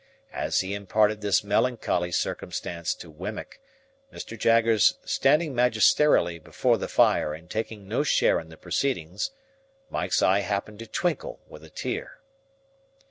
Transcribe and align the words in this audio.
As 0.33 0.61
he 0.61 0.73
imparted 0.73 1.21
this 1.21 1.43
melancholy 1.43 2.11
circumstance 2.11 2.95
to 2.95 3.11
Wemmick, 3.11 3.61
Mr. 4.11 4.35
Jaggers 4.35 4.95
standing 5.05 5.53
magisterially 5.53 6.39
before 6.39 6.79
the 6.79 6.87
fire 6.87 7.35
and 7.35 7.47
taking 7.47 7.87
no 7.87 8.01
share 8.01 8.39
in 8.39 8.49
the 8.49 8.57
proceedings, 8.57 9.29
Mike's 9.91 10.23
eye 10.23 10.39
happened 10.39 10.79
to 10.79 10.87
twinkle 10.87 11.39
with 11.47 11.63
a 11.63 11.69
tear. 11.69 12.19